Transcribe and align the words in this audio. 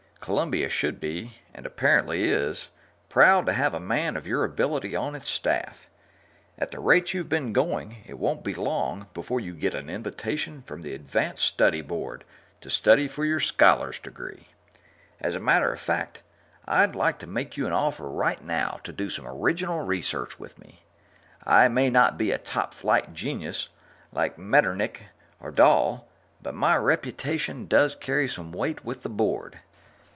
Columbia 0.23 0.69
should 0.69 0.99
be 0.99 1.37
and 1.51 1.65
apparently 1.65 2.25
is 2.25 2.69
proud 3.09 3.47
to 3.47 3.53
have 3.53 3.73
a 3.73 3.79
man 3.79 4.15
of 4.15 4.27
your 4.27 4.43
ability 4.43 4.95
on 4.95 5.15
its 5.15 5.27
staff. 5.27 5.89
At 6.59 6.69
the 6.69 6.79
rate 6.79 7.11
you've 7.11 7.27
been 7.27 7.53
going, 7.53 8.03
it 8.05 8.19
won't 8.19 8.43
be 8.43 8.53
long 8.53 9.07
before 9.15 9.39
you 9.39 9.55
get 9.55 9.73
an 9.73 9.89
invitation 9.89 10.61
from 10.61 10.83
the 10.83 10.93
Advanced 10.93 11.43
Study 11.45 11.81
Board 11.81 12.23
to 12.61 12.69
study 12.69 13.07
for 13.07 13.25
your 13.25 13.39
Scholar's 13.39 13.97
degree. 13.97 14.49
As 15.19 15.33
a 15.35 15.39
matter 15.39 15.73
of 15.73 15.79
fact, 15.79 16.21
I'd 16.67 16.93
like 16.95 17.17
to 17.17 17.25
make 17.27 17.57
you 17.57 17.65
an 17.65 17.73
offer 17.73 18.07
right 18.07 18.43
now 18.45 18.79
to 18.83 18.91
do 18.93 19.09
some 19.09 19.25
original 19.25 19.79
research 19.81 20.39
with 20.39 20.59
me. 20.59 20.83
I 21.45 21.67
may 21.67 21.89
not 21.89 22.19
be 22.19 22.29
a 22.31 22.37
top 22.37 22.75
flight 22.75 23.15
genius 23.15 23.69
like 24.11 24.37
Metternick 24.37 24.99
or 25.39 25.49
Dahl, 25.49 26.07
but 26.43 26.53
my 26.53 26.77
reputation 26.77 27.65
does 27.65 27.95
carry 27.95 28.27
some 28.27 28.51
weight 28.51 28.85
with 28.85 29.01
the 29.01 29.09
Board. 29.09 29.57